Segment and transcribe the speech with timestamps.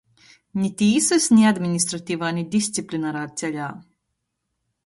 [0.61, 3.73] Ni tīsys, ni administrativā, ni disciplinarā ceļā.